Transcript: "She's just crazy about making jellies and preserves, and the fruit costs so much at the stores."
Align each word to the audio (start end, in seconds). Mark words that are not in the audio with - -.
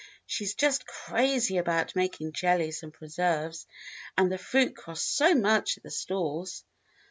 "She's 0.25 0.55
just 0.55 0.87
crazy 0.87 1.57
about 1.59 1.95
making 1.95 2.31
jellies 2.31 2.81
and 2.81 2.91
preserves, 2.91 3.67
and 4.17 4.31
the 4.31 4.39
fruit 4.39 4.75
costs 4.75 5.05
so 5.07 5.35
much 5.35 5.77
at 5.77 5.83
the 5.83 5.91
stores." 5.91 6.63